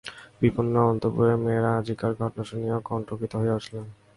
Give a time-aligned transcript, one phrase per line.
[0.41, 3.85] বিপিনের অন্তঃপুরের মেয়েরা আজিকার ঘটনা শুনিয়া কণ্টকিত হইয়া উঠিলেন।